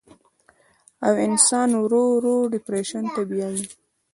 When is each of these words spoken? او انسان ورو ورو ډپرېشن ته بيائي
او 1.07 1.13
انسان 1.27 1.69
ورو 1.81 2.03
ورو 2.15 2.35
ډپرېشن 2.53 3.03
ته 3.13 3.21
بيائي 3.29 3.63